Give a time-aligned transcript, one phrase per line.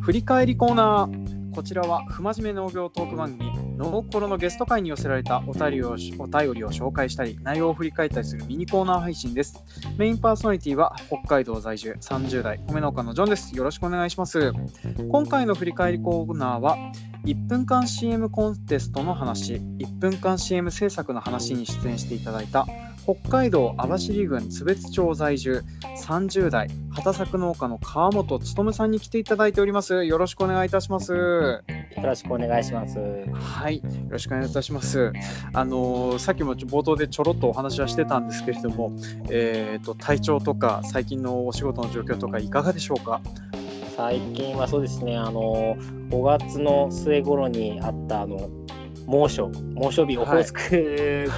[0.00, 9.62] 振り返りコーナーこちらは不真面目農業トーク番組ノーコロのゲスト会に寄せられたお便りをお便りを紹介したり内容を振り返ったりするミニコーナー配信です。
[9.98, 13.54] メインパーソナリティは北海道在住30代米農家のジョンです。
[13.56, 14.52] よろしくお願いします。
[15.10, 16.76] 今回の振り返りコーナーは
[17.24, 22.66] 1分間 CM コンテストの話1分間 CM 制作の話に出演していただいた
[23.06, 25.62] 北海道網走郡津別町在住
[26.04, 30.04] 30代畑作農家の川本勉さんに来ていただいております。
[30.04, 31.12] よろしくお願いいたします。
[31.12, 31.62] よ
[32.02, 32.98] ろしくお願いします。
[33.32, 35.12] はいよろしくお願いいたします。
[35.52, 38.92] あのー、さっきも冒頭でちょろっとお話はしてたんですけれども
[39.30, 43.20] えっ、ー、と体調とか最近のお仕事の状況とかいかがでしょうか？
[43.96, 45.76] 最近はそうですねあの
[46.10, 48.50] 5月の末頃にあったあの
[49.06, 51.30] 猛暑猛暑日オホーツク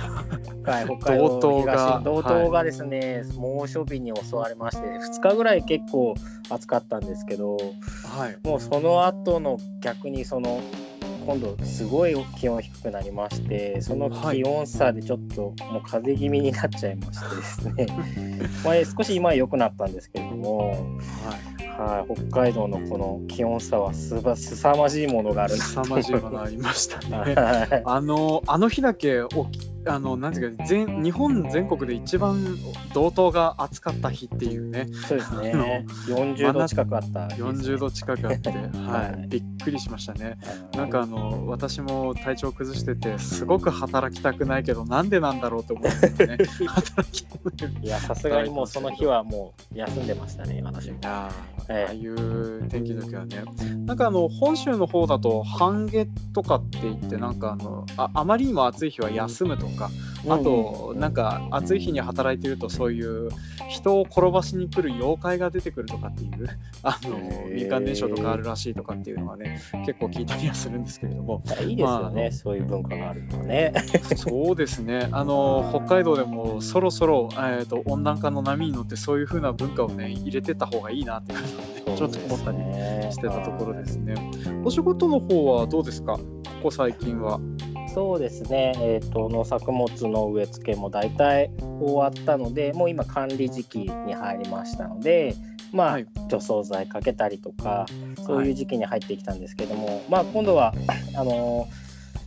[0.64, 6.14] はい、北海道 道東道東がですね、はい、猛暑日に襲われまして2日ぐらい結構
[6.50, 10.60] 暑かったんですけど、はい、もうその後の逆にその
[11.26, 17.86] 今度すごい気温低くなりましてその気温差でちょっともう風邪気味になっちゃいましてですね、
[18.64, 27.36] まあ、少し今は良くなったんですけれども、はいはい、北海道のこの気温差はすばすさまじいものがあるすさまじいものありましたね。
[27.86, 29.46] あのあの日だけお
[29.86, 32.44] あのなんていうか全日本全国で一番
[32.92, 34.88] 道東が暑かった日っていうね。
[35.06, 35.86] そうですね。
[36.08, 37.36] 40度近くあった、ね。
[37.38, 40.38] 40度近くあって、はい、びっくりしましたね。
[40.74, 46.38] なんかあの私も体調崩しててすごく働きたくないけどなんでなんだろうと思ってね。
[46.66, 47.26] 働き
[47.82, 50.92] いやさすがにもうその日はもう休んでましたね私。
[51.04, 51.30] あ
[51.68, 53.44] あいう天気の時はね。
[53.86, 59.90] なんかあの本州の方だと半月とかって言ってなんかあのああまりにも暑い日は休むとか。
[60.26, 63.30] あとなんか暑い日に働いてるとそういう
[63.68, 66.48] 人を転ばしに来る妖怪が出てくるとかっていう
[66.82, 69.47] あの民間伝承とかあるらしいとかっていうのはね
[69.86, 71.42] 結構聞いたりはするんですけれども。
[71.62, 73.72] いいですよね、まあ、そういう文化があるのはね。
[74.16, 75.08] そうですね。
[75.12, 81.34] あの北海道でもそろそろ、えーと、温暖化の波に乗ってそういう風な文化をね入れてった方がいいなって
[81.96, 82.58] ちょっと思ったり
[83.12, 84.14] してたところですね。
[84.64, 86.14] お仕事の方はどうですか？
[86.14, 86.20] こ
[86.64, 87.40] こ最近は。
[87.94, 95.34] そうですね、えーと、農作物の植え付けも大体終わったのでもう今管理時期に入りましたので
[95.72, 97.86] まあ、はい、除草剤かけたりとか
[98.24, 100.72] そういう時期に入ってきたんですけども、はい、まあ今度は
[101.14, 101.68] あの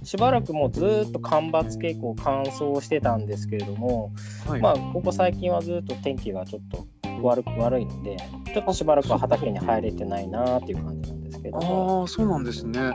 [0.04, 4.12] ー、しばらくもうずっと干ばつ傾向乾燥してたんですけれども、
[4.48, 6.88] はい、まあここ最近はずっと天気がちょっと
[7.22, 8.18] 悪悪いので
[8.54, 12.02] ちょっとしばらくは畑に入れてないなっていう感じなんですけど。
[12.02, 12.94] ああそうなんですね。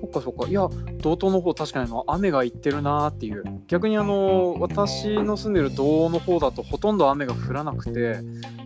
[0.00, 0.48] そっかそっか。
[0.48, 0.68] いや
[0.98, 3.44] 道東の方確かに雨がいってるなっていう。
[3.68, 8.20] 逆にあの私の住んでる道の方だとほとんど雨が降らなくて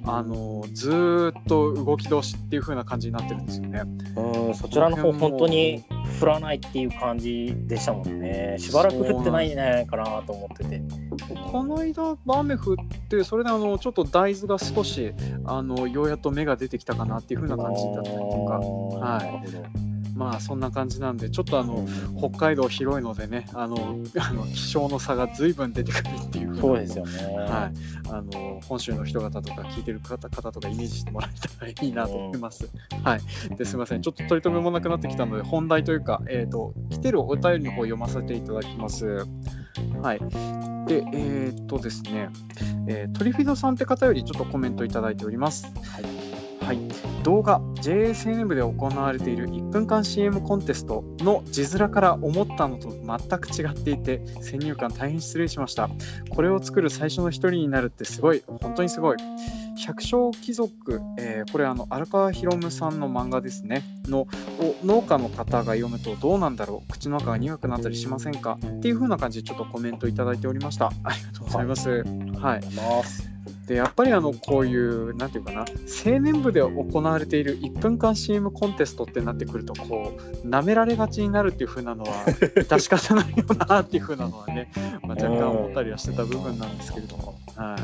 [0.05, 3.83] あのずっと動き通しっていう風な感じになってるんですよね。
[4.17, 5.85] うんそちらの方本当に
[6.21, 8.57] 降らないっていう感じでしたもんね。
[8.59, 10.83] しばらく降ってないんじゃないかなと思ってて。
[11.51, 12.77] この間雨降っ
[13.09, 15.15] てそれであのちょっと大豆が少し
[15.45, 18.59] あのようやっと芽が出てきたかなっていう風な感じだったりとか。
[18.99, 21.87] はいまあそんな感じなんでちょっとあの
[22.19, 32.69] 北海道広いのでねあのあの気象の差が随分出てくるっていうそうですよね、はい、あの本州の人方とか聞いてる方方とかイメージしてもらえたらいいなと思います。
[33.05, 34.03] はい、ですみません。
[34.03, 39.25] ちょっと取り留めもなくなってきたので本題というか、えーと、来てるお便りの方を読ませていただきます。
[40.03, 40.19] はい。
[40.89, 42.31] で、えー、っとですね、
[42.89, 45.67] えー、トリフィドさんって方よりちょっとコメントいただいております。
[45.67, 46.18] はい
[46.69, 46.79] はい、
[47.23, 55.89] 動画 JSN 部で行われている1分間 CM コンテストの字面から思ったのと全く違っていて先入観大変失礼しました。
[56.29, 59.17] これを作る最初の一人になるってすごい本当にすごい。
[59.79, 63.83] 百姓貴族、えー、これあの荒川博夢さんの漫画ですね。
[64.05, 64.27] の
[64.85, 66.93] 農家の方が読むとどうなんだろう？
[66.93, 68.59] 口の中が苦くなったりしませんか？
[68.63, 70.93] っていう風な感じでちょっとコメントいただいておりました。
[71.03, 71.89] ありがとうございます、
[72.39, 73.38] はい
[73.69, 75.67] でやっぱりあのこういうなんていうかな
[76.05, 82.11] 青年部で行われている1分間 CM コンテストってなってくるとこう舐められがちになるっていう風なのは
[82.65, 84.73] 致し方ないよなっていう風なのはね、
[85.03, 87.77] まあ、若干思ったりはしてた部分なんですけれども、は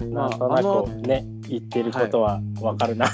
[0.00, 3.10] い、まああのね言ってることは分かるなっ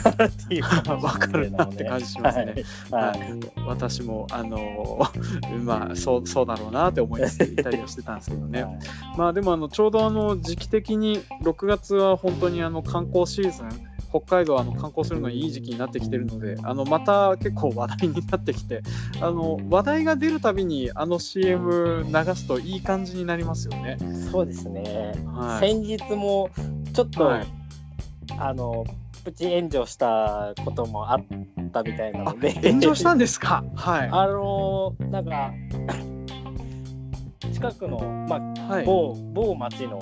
[0.49, 2.55] ていう、はい、分かるなって感じしますね。
[2.91, 5.09] はい、はい、私もあの
[5.65, 8.63] まあそうそうだろうなって思いつついたりはしてたんですけどね。
[8.63, 8.79] はい、
[9.17, 13.69] まあでもあのちょうどあの時期的に6月は本当にあの観光シーズン
[14.11, 18.83] 北海道はあの観光するのにいい時期になってきてるのであのまた結構話題になってきて
[19.21, 23.99] あの話題が出るたびにあの CM 流すといい感じになりますよね。
[24.33, 26.51] そうですね、はい、先日も
[26.93, 27.47] ちょっと、はい、
[28.37, 28.85] あの
[29.23, 31.25] プチ炎上したこともあっ
[31.73, 32.53] たみたいなので。
[32.69, 33.63] 炎上したんですか？
[33.77, 34.09] はい。
[34.11, 35.53] あのなんか
[37.61, 37.99] 近くの、
[38.29, 38.85] まあはい。
[38.85, 40.01] 某某町の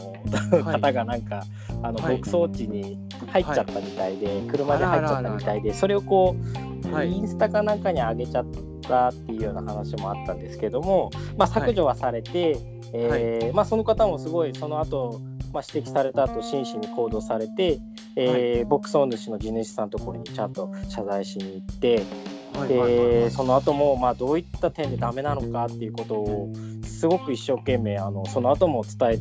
[0.63, 1.43] 方がなんか、
[1.83, 2.19] あのはい。
[2.19, 6.37] 牧草地に入っちゃったみたいで、車で入っちゃったみたいでそれをこ
[6.85, 7.13] う、はい。
[7.13, 8.47] インスタかなんかに上げちゃっ
[8.83, 12.57] たっていうような話もあったんですけども、まあ、削除はされて、
[12.93, 15.21] えーまあ、その方もすごいその後、
[15.53, 17.81] まあ指摘された後真摯に行動されて、
[18.17, 22.03] えー牧草主の地主さんのところにちゃんと謝罪しに行って、
[22.55, 22.77] はい。
[22.77, 22.79] はい。
[22.79, 22.91] はい。
[22.91, 26.53] でその後もまあどういった点でダメなのかっていうことを
[26.99, 29.21] すごく一生懸命あのその後も伝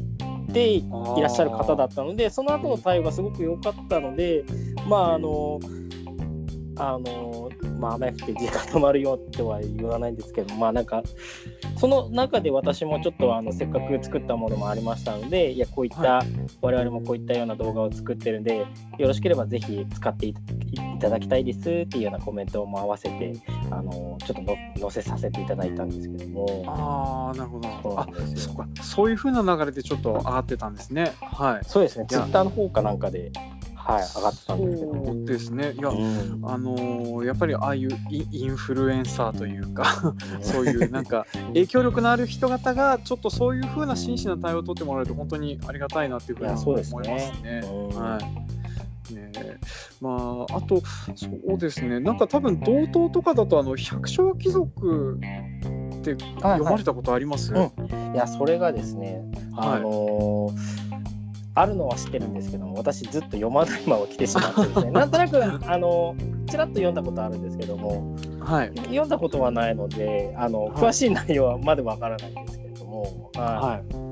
[0.49, 0.89] えてい
[1.21, 4.43] らっしゃる方だったのでその後の対応がすごく良かったので
[4.87, 5.59] まああの
[6.77, 7.46] あの
[7.77, 11.03] まあ雨降って地固まるよっては言わないんですけどまあなんか
[11.77, 16.23] その中で私もちょっとあのせっかく作ったものもありましたのでいやこういった、
[16.61, 20.35] 我々もこういったような動画を作ってるんでよろしければぜひ使ってい
[20.97, 23.33] いただきたいですっていうようなコメントも合わせて
[23.69, 24.55] あのちょっとの
[24.89, 26.63] 載せさせていただいたんですけども。
[26.65, 27.69] ああなるほど。
[27.83, 28.67] そうあそうか。
[28.81, 31.13] そういう風な流れでちょっと上がってたんですね。
[31.21, 31.65] はい。
[31.65, 33.31] そうですね、ツイッターの方かなんかで、
[33.87, 35.05] はい、上がってたんですけど。
[35.05, 35.71] そうですね。
[35.71, 36.41] いやうん。
[36.43, 46.95] あのーやっぱりああいうイインフルエンサーというかそういうなんか影響力のある人方がちょっとそういう風な真摯な対応を取ってもらえると本当にありがたいなっていうふうにいやそうですね。
[46.95, 47.61] 思いますね。
[47.63, 49.13] うんはい。
[49.13, 49.57] ねえ。
[50.01, 50.81] まああと
[51.15, 51.99] そうですね。
[51.99, 55.19] なんか多分同等とかだとあの百姓貴族っ
[56.01, 57.71] て読まれたことあります、はい
[58.13, 59.21] いや、それがですね、
[59.55, 59.77] はい。
[59.77, 60.86] あのー
[61.59, 66.15] あるのは知ってるんですけども、私ずっと読まないまま来てしまってですね、 なんとなく、あの
[66.47, 68.71] ちらっと読んだことあるんですけども、はい。
[68.75, 70.73] 読んだことはないので、あのはい。
[70.73, 74.07] 詳しい内容はまだわからないんですけれども、ははい。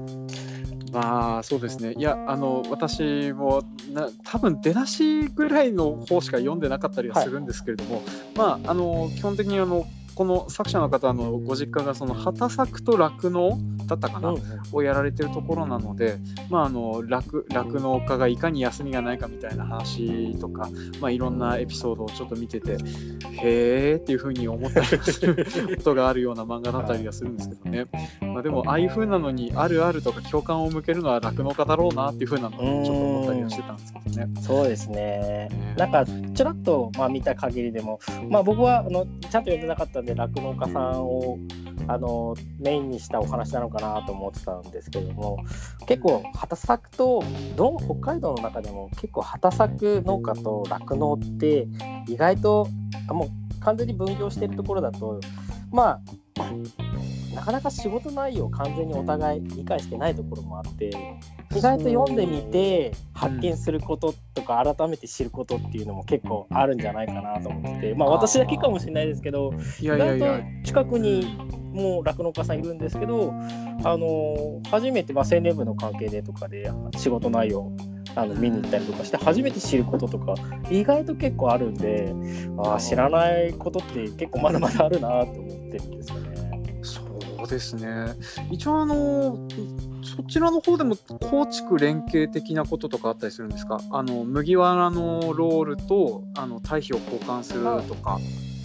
[0.91, 1.93] まあそうですね。
[1.97, 3.61] いやあの私も
[3.93, 8.01] な多分出だしぐらいの方しか読んでなかったりはするんですけれども、
[8.35, 16.17] まああの基本的にあのこの作者の方のご実家がその畑作と酪農だったかな、うんうんをやられてるところなので、
[16.49, 20.69] まあ、あの酪酪農家がいかに休みがないかみたいな話とか、
[20.99, 22.73] まあ、いろんなエピソードをちょっと見てて
[23.41, 25.45] へーっていうふうに思ったりする
[25.77, 27.85] ことがあるような漫画だったりはするんですけどね、
[28.21, 34.41] まあ、でもああいうふうなのにあるあるとか共感を向けるのは酪農家だろうなっていうふうなのをちょっと思ったりはしてたんですけどね。
[34.41, 35.49] そうですね。
[35.77, 41.37] なんかちらっとまあ見た限りでも、まあ僕はあのちゃんと読んでなかったんで酪農家さんを
[41.87, 45.37] あのメインにしたお話なのかなと思ってたんですけども、
[45.87, 47.23] 結構畑作と
[47.55, 51.67] どの北海道の中でも結構畑作農家と酪農って
[52.07, 52.67] 意外と
[53.09, 55.19] もう完全に分業してるところだと
[55.71, 56.01] まあ
[57.35, 60.89] なかなか仕事内容を完全にお互い理解してないところもあって
[61.55, 70.25] 意外と読んでみて発見することとか改めて知ることっていうのも結構あるんじゃないかなと思っててまあ私だけかもしれないですけど意外と
[70.63, 71.37] 近くに
[71.73, 73.33] もう酪農家さんいるんですけど
[73.83, 77.71] あの初めてまあ青年部の関係でとかで仕事内容
[78.15, 80.35] あの見に行ったりとかして初めて知ることとか
[80.69, 82.13] 意外と結構あるんで
[82.57, 86.34] あー知らないことって結構まだまだあるなと思ってるんですよね。
[87.37, 88.15] そうですね。
[88.51, 89.47] 一応あの
[90.03, 93.79] そちらの方でも構築連携的なこととかあったりするんですか？
[93.91, 98.19] あの麦わらのロールとあの堆肥を交換するとか。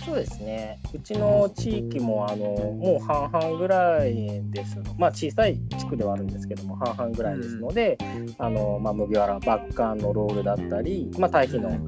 [0.05, 0.81] そうですね。
[0.95, 4.95] うちの地域もあのもう半々ぐらいですの。
[4.99, 7.99] まあ小さい地区ではあるんですけども半々ぐらいですので、
[8.39, 11.79] あのまあ麦わらバッカンのロールだったり、まあ堆肥の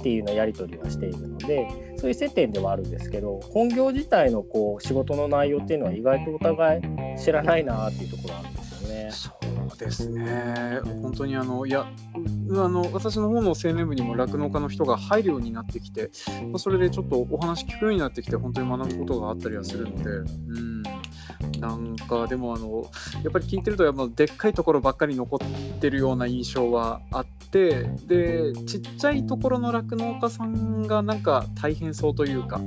[0.00, 6.82] っていうのやり取りはしているので、そういう接点ではあるんですけど、本業自体のこう仕事の内容っていうのは意外とお互い
[7.18, 9.10] 知らないなっていうところあるんですよね。
[9.10, 9.30] そ
[9.74, 10.80] うですね。
[11.02, 11.86] 本当にあのいや
[12.52, 16.10] あの私の方の青年部にも酪農家の人が入るようになってきて、
[16.50, 20.69] まあそれでちょっとお話聞くようになってきて本当に学ぶことがあったりはするので、うん。
[21.60, 22.90] なんかでもあの
[23.22, 32.58] やっぱり聞いてるとやっぱでっかいところばっかり残ってるような印象はあってでちっちゃいところの酪農家さんがなんか大変そうというか、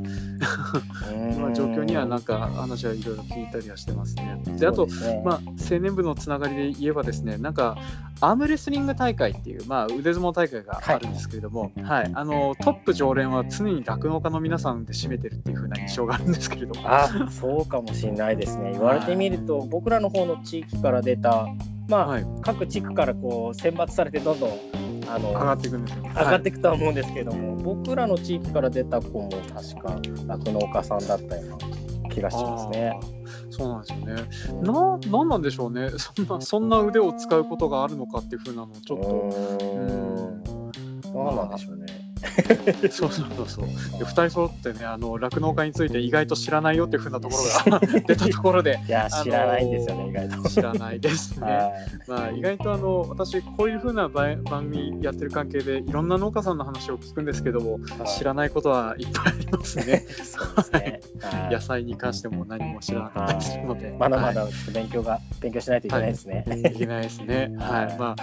[1.40, 4.42] まあ、状況にはなんか話はいろいろ聞いたりはしてますね。
[4.58, 4.88] であと、
[5.24, 7.78] まあ、青年部のつながりで言えばですねなんか
[8.22, 16.82] アームレスリング大会っていう、まあ、腕相撲大会があるんですけれども、はいあのトップ常連は常に酪農家の皆さんで占めてるっていう風な印象があるんですけれども。
[16.86, 18.78] あそうかもしれないですね。
[18.84, 21.48] 言われてみると、僕らの方の地域から出た、
[21.88, 24.50] まあ、はい、各地区からこう選抜されてどんどん
[25.08, 26.04] あの上がっていくんですよ。
[26.04, 29.96] 上がっていくとは思うんですけども、僕らの地域から出た子も確か
[30.28, 32.94] 酪農家さんだったような気がしますね。
[33.50, 34.64] そうなんですよね。
[34.64, 35.90] な、なんなんでしょうね。
[35.98, 39.08] そんな、そんな腕を使うことがあるのかっていう風なのをちょっと。
[39.08, 41.14] うーん。
[41.14, 41.86] 何なんでしょうね。
[42.92, 43.66] そうそうそうそう。
[43.66, 50.50] で2人揃ってねあの酪農家について意外と知らないよっていうふうなところが 出たところでいや知らないんですよね、意外と。
[50.50, 51.74] 知らないですね、 はい、
[52.08, 60.06] まあ、意外とあの私こういうふうな番組やってる関係でいろんな農家さんの話を聞くんですけども、はい、知らないことはいっぱいありますね。
[60.24, 63.94] そうですね、はい、野菜に関しても何も知らなかったりするので。
[64.00, 66.78] まだまだ勉強が、勉強しないといけないですね、い。
[66.78, 67.54] けないですね。
[67.58, 67.98] はい。
[67.98, 68.16] ま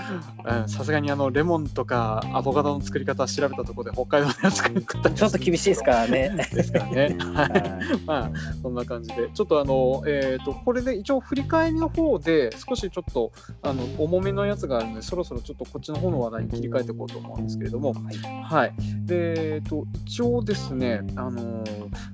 [0.45, 6.49] あさすがにあのレモンとかアボカドの作り方調べたところで北海道のやつ作り方ちょっと厳しいですからね。
[6.53, 7.17] ですからね。
[7.19, 8.07] はい。
[8.07, 8.31] まあ
[8.63, 9.29] そんな感じで。
[9.33, 13.33] ちょっとあのえっ、ー、とこれで一応振り返りの方で少しちょっと
[13.63, 21.65] あの重めのやつがあるのでそろそろちょっとこっちの方の話題に切り替えていこうと思うんですけれども、はい、はい、でえっ、ー、と一応ですねあの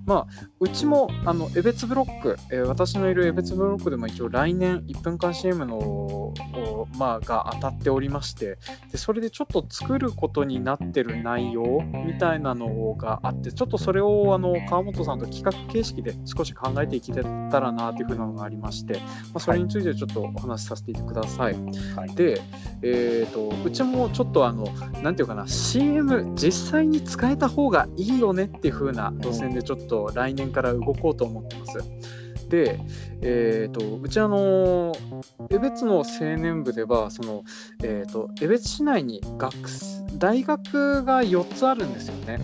[0.06, 0.26] まあ
[0.60, 6.32] うちもあの江別ブロック、えー、私のいる江別ブロックでも一応来年1分間 CM の
[6.96, 8.58] まあが当たっておりまして
[8.92, 17.22] でそれでちょっと作ることになってる内容みたいなのがあってちょっとそれをあの川本さんと企画形式で少し考えていけた
[17.60, 19.00] らなというふうなのがありまして、ま
[19.34, 21.54] あ、それについてちょっとお話しさせてください。
[21.96, 22.40] はい、で、
[22.82, 24.66] えーと、うちもちょっとあの
[25.02, 31.78] なんていうかな CM 実際に使えた方がいいよねっていうふうな路線でちょっと来年から動こうと思ってます。
[32.48, 32.80] で、
[33.22, 34.92] えーと、うちあの
[35.50, 37.44] 江別の青年部ではその、
[37.82, 39.56] えーと、江別市内に学
[40.18, 42.38] 大学が4つあるんですよね。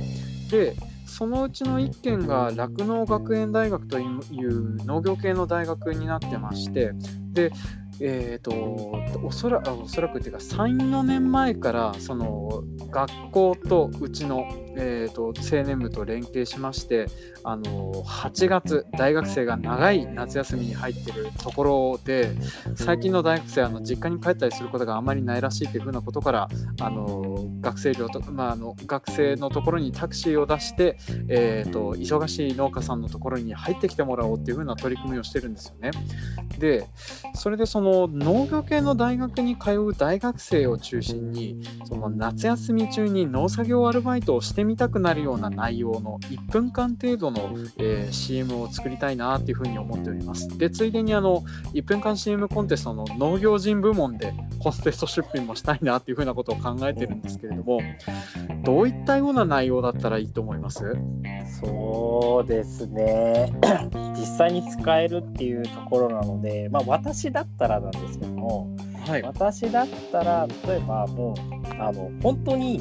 [0.50, 0.74] で
[1.06, 6.92] そのうちの1軒が酪農学園大学という農業系の大学になってまして
[7.32, 7.52] で
[8.00, 8.52] えーと、
[9.24, 14.46] おそらおそらくっていうか34年前からその学校とうちの、
[14.76, 17.06] えーと、青年部と連携しまして
[17.44, 22.32] あの8月大学生が長い夏休みに入っているところで
[22.76, 26.48] 最近の大学生あの実家に帰ったりすることがあまりないらしいというふうなことから
[26.80, 35.90] あの学生寮と、まあ、あの学生のところにタクシーを出して、えーと、忙しい農家さんのところに入ってきてもらおうっていうふうな取り組みをしているんですよね。
[36.58, 36.86] で
[37.42, 50.56] それでその農業系の大学に通う大学生を中心にその夏休み中に農作業アルバイトをしてみたくなるような内容の1分間程度の、えー、CM を作りたいなっていうふうに思っております。
[50.56, 51.42] でついでにあの
[51.74, 57.80] 1分間 CM コンテストの農業人部門でコンテスト出品もしたいなっていうふうなことを考えてるんですけれども
[58.62, 60.84] どういったような内容だったらいいと思います？
[61.60, 63.52] そうですね
[64.16, 72.80] 実際に使えるっていうところなので、まあ、私だったらなんですけども、はい、私だったら例えばもうあの本当に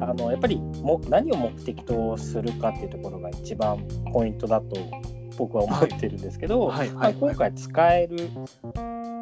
[0.00, 4.76] あのやっぱりも何を目的とするかっていうところが一番ポイントだと
[5.38, 6.88] 僕は思ってるんですけど、はい。
[6.88, 8.30] はい、まあ、今回使える、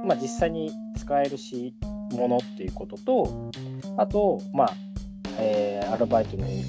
[0.07, 1.75] まあ、実際に使えるし
[2.13, 3.51] ものっていうことと
[3.97, 4.75] あとまあ、
[5.39, 6.65] えー、アルバイトに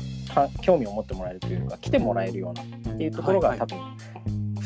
[0.62, 3.80] 興味を持ってもらえるというか来てもらえるようなっていうところが多分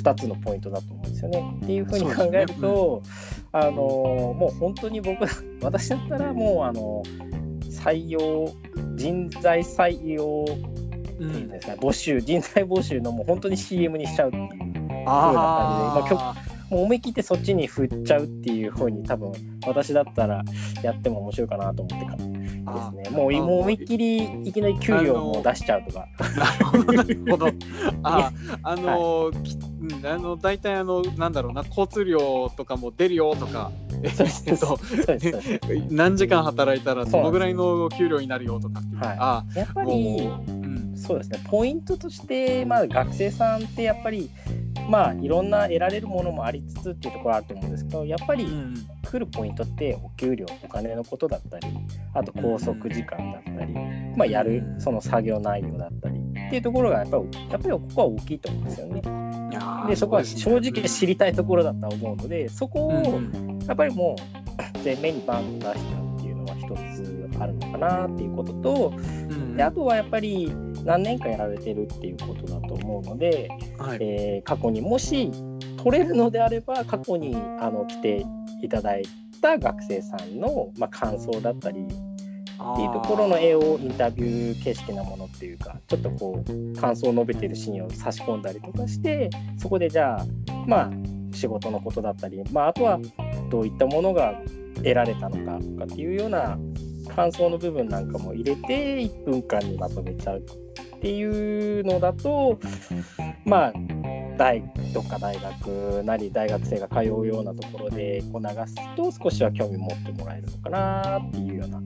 [0.10, 1.60] 2つのポイントだと思うんですよね。
[1.64, 3.10] っていうふうに考えると、ね
[3.54, 5.26] うん、あのもう本当に僕
[5.62, 7.04] 私だったらもうあの
[7.70, 8.52] 採用
[8.96, 10.46] 人材採用っ
[11.18, 16.36] ていうんですか、ね、募集人材募集のもう本当に CM にしちゃうっていう風な感じで、まあ、
[16.70, 19.32] もう思い切ってそっちに振っちゃうっていうふうに多分
[19.66, 20.44] 私だったら
[20.84, 22.40] やっても面白いかなと思ってから
[22.92, 23.18] ですね。
[23.18, 26.08] もう思いっきりいきなり給料も出しちゃうとか。
[26.94, 27.48] なるほど。
[28.04, 28.32] あ
[28.64, 29.34] あの、はい、
[30.04, 33.72] あの大体あのなんだろうな交通量とかも出るよとか。
[34.02, 34.80] えっと、
[35.90, 39.02] 何時間働いたらどのぐらいの給料になるよとかっていう。
[39.02, 41.42] はい、あやっぱり、うん、そうですね。
[41.50, 44.30] ポイントとして、まあ、学生さんってやっぱり
[44.90, 48.48] まあいろんな得られるものもありつつっていうところあると思うんですけどやっぱり
[49.06, 51.68] 来るポイントってお給料お金のことだったり
[52.14, 53.74] あと拘束時間だったり、
[54.16, 56.19] まあ、やるその作業内容だったり
[56.50, 59.02] っていうところがやっぱりやっぱりここは大きいと思うんですよね。
[59.88, 63.22] でそこは正直知りたいところだと思うのでそこを
[63.68, 64.16] やっぱりも
[64.76, 66.66] う 前面にバンと出しちゃうっていうのは一
[66.96, 68.94] つあるのかなっていうことと、
[69.56, 70.52] であとはやっぱり
[70.84, 75.32] 何年かやられてるっていうことだと思うので、はい、えー、過去にもし
[75.78, 78.26] 取れるのであれば過去にあの来て
[78.62, 79.04] いただい
[79.42, 81.86] た学生さんの、まあ、感想だったり
[82.62, 90.26] っていうところの絵をインタビュー形式なものっていうかちょっとこう感想を述べてるシーンを差し込んだりとかしてそこでじゃあ
[90.68, 90.92] まあ
[91.34, 93.00] 仕事のことだったり、まあ、あとは
[93.50, 94.34] どういったものが
[94.76, 96.58] 得られたのかとかっていうような
[97.16, 102.60] 感想の部分なんかも入れて1分間にまとめちゃうっていうのだと
[103.46, 103.74] まあ
[104.38, 104.62] 大
[104.94, 111.82] どっか大学なり大学生が通うようなところでこう流すと少しは興味持ってもらえるのかなっていうような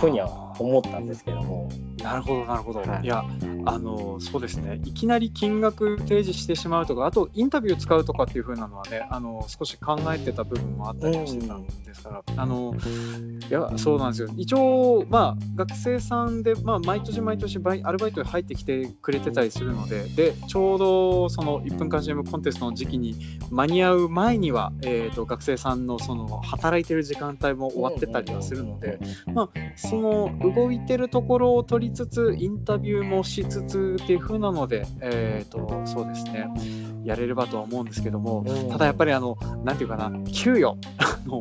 [0.00, 1.68] ふうには思ったんですけども。
[2.02, 3.24] なるほどなるほど、はい、いや
[3.66, 4.80] あのそうですね。
[4.84, 12.74] いきなり金額提示してしまうとかあとインタビュー使うとかっていう風なのはねあの少し考えてた部分もあったりしてたんですから、うん、あの
[13.48, 14.28] いやそうなんですよ。
[14.36, 23.14] 一応まあ学生さんで、まあ、毎年毎年バイアルバイトで入ってきてくれてたりするのででちょうどその1分間 CM コンテストの時期に
[23.50, 36.48] 間に合う前には、えーと、学生さんのその働いてる時間帯も終わってたりはするので、まあ、その動いてるところを取りつつインタビューもしつつっていう風なので、えーと、そうですね。
[37.04, 40.76] やれればとは思うんですけども、ただやっぱりあの何て言うかな給与。
[41.26, 41.40] の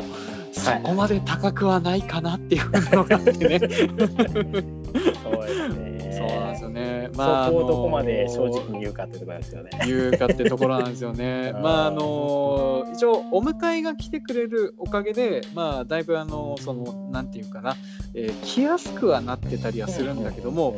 [0.52, 3.60] そこまで高くはないかなっていうのがあってね。
[3.60, 3.70] そう
[5.46, 5.89] ですね
[6.30, 7.10] そうなんですよね。
[7.16, 9.70] まあ、そこをどこまで正直に言うかってところですよね。
[9.86, 11.52] 言うかってところなんですよね。
[11.62, 17.76] まああの一応お迎えが来てくれるおかげで、まあだいぶあのそのなんていうかな、
[18.14, 20.76] えー、来やすくはなってたりはするんだけども、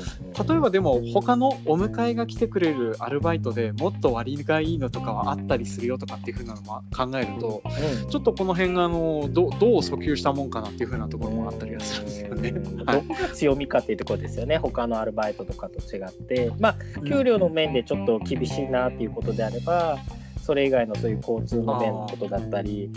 [0.48, 7.62] 例えばでも他のお迎えが来てくれるアルバイトでもっと割がいいのとかはあったりするよとかっていうふうなのも考えると、
[8.04, 12.54] うん、ちょっとこの辺があのどどう訴求したもんかなっていうふうなところもあったりはするんですよね。
[12.86, 14.58] はい、どこが強みかっていうところですよね。
[14.58, 16.76] 他のアルバイトとかと違って、まあ
[17.08, 19.98] 給料の面でちょっと厳しいなっていうことであれば。
[20.42, 22.90] それ以外のそういう交通の面のことだったり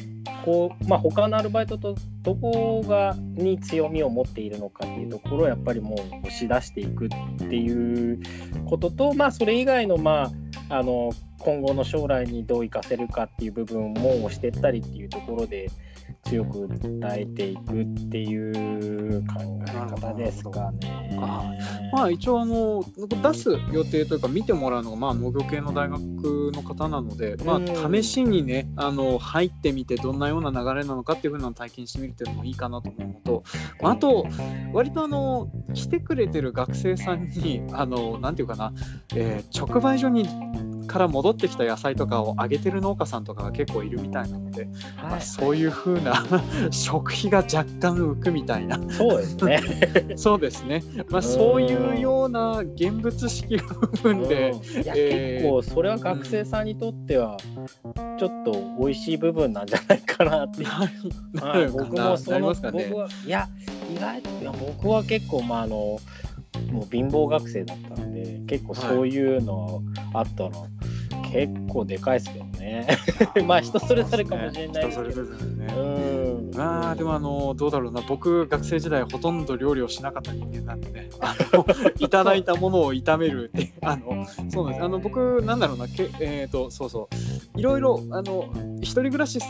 [0.44, 7.08] こう、まあ、他のアルバイトとどこがに強みを持っているのかっていうところをやっぱりもう押し出していくっ
[7.38, 8.20] ていう
[8.66, 10.32] ことと、まあ、それ以外の,、ま
[10.68, 15.70] あ、あの今後の将来にどう生かせるかっていう部分も押していったりっていうところで
[16.24, 18.50] 強く訴えていくってい
[19.16, 21.18] う考え方ですかね。
[21.20, 21.52] あ
[21.92, 26.00] まあ一応あの出す予定というか見てもらうのがまあ農業系の大学
[26.52, 33.44] の方なので、まあ、試しにねあの入ってみてどんなような流れなのかっていうふうなの体験してみるっていうのもいいかなと思うのと、
[33.80, 34.26] まあ、あと
[34.72, 38.72] 割とあの来てくれてる学生さんにあのなんていうかな、
[39.14, 40.28] えー、直売所に
[40.86, 44.64] から戻ってきた野菜とかをあげてる農家さんとかが結構いるみたいなので、
[44.96, 46.24] はい、まあ、そういうふうな
[46.70, 48.78] 食費が若干浮くみたいな。
[48.90, 49.62] そうですね。
[50.16, 57.36] そうですね、まあ、そういうような現物式の部分で、いや、えー、結構それは学生さんにとっては
[58.18, 60.64] ちょっと美味しい部分なんじゃないかなって
[61.70, 63.48] 僕もその、ね、僕はいや
[63.90, 64.22] 意外
[64.78, 65.98] 僕は結構まああの
[66.70, 70.68] もう貧乏学生だったんで結構そういうのあったの、は
[71.28, 72.86] い、結構でかいですけどね。
[73.46, 76.56] まあ人それぞれかもしれないですけど、ね、うん。
[76.56, 78.00] まあでもあのどうだろうな。
[78.02, 81.10] 僕学生時代ほとんど料理をしなかった人間なんでね。
[81.20, 81.66] あの
[81.98, 84.84] いただいたものを炒めるってあのそうなんです。
[84.84, 85.88] あの僕なんだろうな。
[85.88, 87.08] けえっ、ー、とそうそ
[87.56, 87.58] う。
[87.58, 89.40] いろいろあの一人暮らし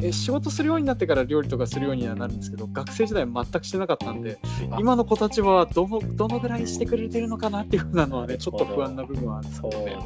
[0.00, 4.38] え仕事するようになってから料理とかするようにはなるんですけど学生時代全くしてなかったんで
[4.78, 9.98] 今の子たちはどのどのぐらいしてくれてるのかなっていうふうなのはねちょっと不安な部分はあるんですけどね。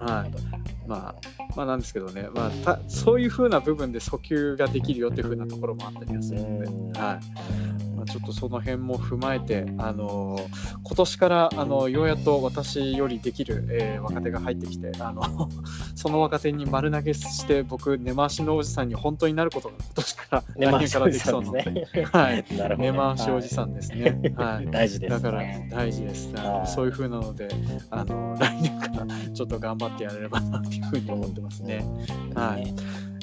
[0.00, 1.14] はい、まあ、
[1.56, 10.48] まあなんですけどね、まあ、たそういうふうな部分で訴求ができるよっていうふうなところもあったりはするので、はい、まあ、ちょっとその辺も踏まえて、あのー、
[10.82, 15.22] 今年からあのようやっと私よりできる、えー、若手が入ってきて、あの
[15.94, 22.44] その若手に丸投げして僕根回しのおじさんに本当になることが今年から来年からできそうなので、ね、はい、
[22.78, 24.34] 根回しおじさんですね。
[24.34, 26.32] はい、 大事です、ね、だから大事です。
[26.64, 27.48] そういうふうなので、
[27.90, 31.84] あの来年からちょっと頑張ってやれればなっていうふうに思ってますね。
[32.34, 32.74] はい。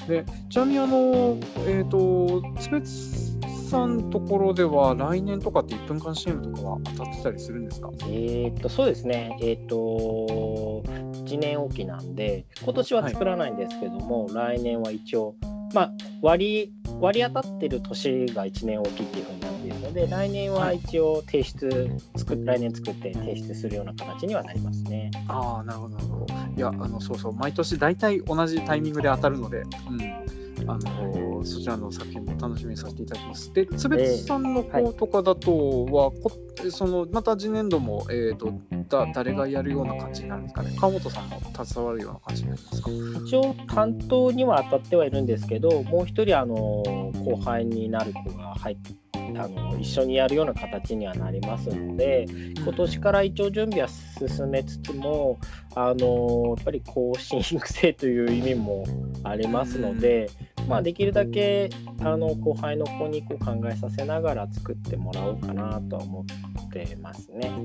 [0.07, 3.37] でちなみにあのえっ、ー、とつべつ
[3.69, 7.89] さんところでは来年とかって1分間 CM とかは当たってたりするんですか？
[8.09, 10.83] えっとそうですねえっ、ー、と
[11.25, 15.35] 1年おきなんで今年は作らないんですけども、はい、来年は一応
[15.73, 25.11] まあ割割り当たってる年が1年おきっていうふうになっているので来年は一応提出、はい、作来年作って提出するような形にはなりますね。
[25.27, 26.25] ああなるほどなるほど。
[26.57, 33.53] いやあのそうそう毎年大体同じタイミングで当たるので、うん、あのそちらの作品も楽しみにさせていただきます。
[33.53, 35.51] で、つべつさんの方とかだと
[35.85, 36.11] は、
[36.57, 40.75] えーはい、そのまた次年度も、えーと、だ誰がやるような感じになるんですかね？
[40.79, 42.89] 川本さんも携わるような感じになりますか？
[43.23, 49.06] 一応、担当には当たってはいるんですけど、もう一人あの後輩になる子が入って。
[49.37, 55.39] あの一緒にやるような形にはなりますので今年から一応準備は進めつつも
[55.75, 58.85] あのやっぱり更新育成という意味も
[59.23, 60.29] ありますので、
[60.67, 61.69] まあ、できるだけ
[62.01, 67.49] あの後輩の子にこう考えさせながら作ってもらおうかなとは思ってますね。
[67.49, 67.57] は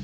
[0.00, 0.03] い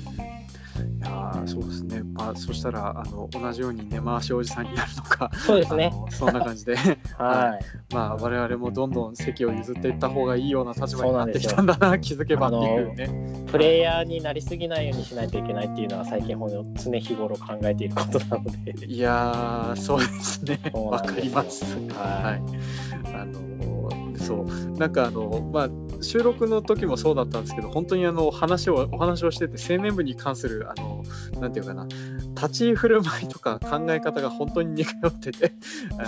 [0.81, 5.91] いやそうですね、まあ、そしたらあの同じように根回しおじさんになるのかそうですね。
[6.09, 6.75] そんな感じで。
[7.17, 13.45] はい、まあ我々もどんどん席を譲っていった方がいいような立場になってきたんだな気づけばっていうね。
[13.51, 18.85] プレイヤーになりすぎないようにしないといけないっていうのは最近常日頃考えていることなので。
[18.85, 20.59] いやそうですね。
[20.73, 21.63] わかります。
[21.89, 24.77] はい、あのそう。
[24.77, 25.69] なんかあのまあ
[26.01, 31.03] 収録の時もそうだったんですけど本当にあの話をお話をしてて青年部に関するあの
[31.39, 31.87] なんていうかな
[32.35, 35.53] 立ち振る舞いとか考え方が本当に似通ってて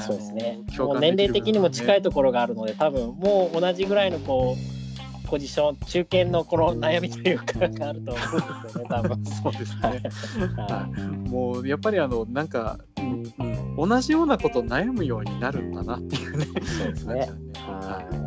[0.06, 0.60] そうですね。
[0.77, 4.84] もう年齢的にも近いところがあるので多分もう同じぐらいのこう
[5.34, 9.25] ポジション中堅のこの悩みというかがあると思うんですよね多分。
[9.25, 10.03] そうですね、
[10.58, 13.23] はい、もうやっぱりあのなんか、うん
[13.79, 17.32] うん、同じようなこと悩むようになるんだなっていうねそうですね。
[17.56, 18.22] はい、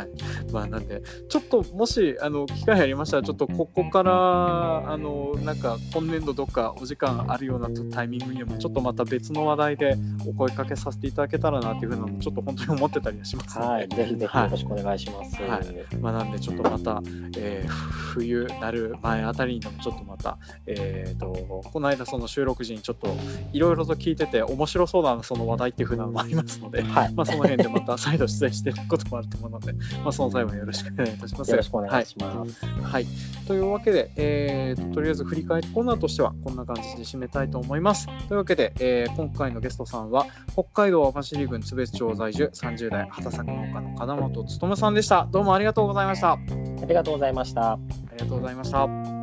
[0.00, 0.08] はい
[0.50, 15.42] まあ、なんで、ちょっともしあの機会ありましたら、ちょっとここからあのなんか今年度どっかお時間あるようなタイミングにも、ちょっとまた別の話題でお声かけさせていただけたらなというふうなのちょっと本当に思ってたりはしますので、はい、ぜひぜひよろしくお願いします。
[15.42, 17.02] はい、まあ、なんで、ちょっとまた、
[17.36, 23.08] えー、冬なる前あたりにもちょっとまた、えーと、この間、その収録時にちょっと
[23.52, 31.50] いろいろと聞いてて、面白そうだな、その話題っていうふうなのもありますので、はい、まあその辺でまた再度出演していくこともあると思うので、まあ、その際はよろしくお願いいたします。
[31.50, 32.66] よろしくお願いします。
[32.66, 32.82] はい。
[32.82, 33.06] はい、
[33.46, 38.06] というわけで、えーと、とりあえず振り返りコーナーとしてはこんな感じで締めたいと思います。
[38.28, 45.28] というわけで、えー、今回のゲストさんは、北海道網走郡津別町在住30代畑作農家の金本勉さんでした。
[45.30, 46.32] どうもありがとうございました。
[46.32, 46.38] あ
[46.86, 47.72] りがとうございました。
[47.72, 47.78] あ
[48.12, 49.19] りがとうございました。